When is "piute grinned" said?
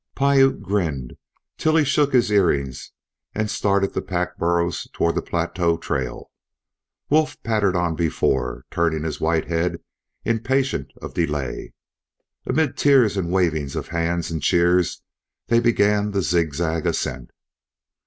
0.15-1.15